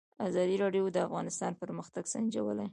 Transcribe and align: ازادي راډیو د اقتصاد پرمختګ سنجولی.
ازادي 0.27 0.55
راډیو 0.63 0.83
د 0.95 0.97
اقتصاد 1.05 1.53
پرمختګ 1.63 2.03
سنجولی. 2.13 2.67